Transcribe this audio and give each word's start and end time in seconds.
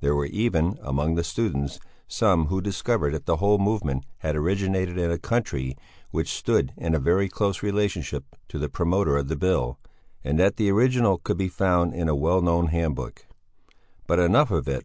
There 0.00 0.14
were 0.14 0.26
even, 0.26 0.78
among 0.82 1.14
the 1.14 1.24
students, 1.24 1.80
some 2.06 2.48
who 2.48 2.60
discovered 2.60 3.14
that 3.14 3.24
the 3.24 3.36
whole 3.38 3.56
movement 3.56 4.04
had 4.18 4.36
originated 4.36 4.98
in 4.98 5.10
a 5.10 5.16
country 5.16 5.74
which 6.10 6.34
stood 6.34 6.74
in 6.76 7.02
very 7.02 7.30
close 7.30 7.62
relationship 7.62 8.26
to 8.48 8.58
the 8.58 8.68
promoter 8.68 9.16
of 9.16 9.28
the 9.28 9.36
Bill, 9.36 9.78
and 10.22 10.38
that 10.38 10.56
the 10.56 10.70
original 10.70 11.16
could 11.16 11.38
be 11.38 11.48
found 11.48 11.94
in 11.94 12.10
a 12.10 12.14
well 12.14 12.42
known 12.42 12.66
handbook. 12.66 13.24
But 14.06 14.18
enough 14.18 14.50
of 14.50 14.68
it! 14.68 14.84